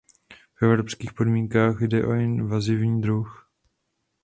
V 0.55 0.65
evropských 0.65 1.13
podmínkách 1.13 1.81
jde 1.81 2.05
o 2.05 2.11
invazní 2.13 3.01
druh. 3.01 3.51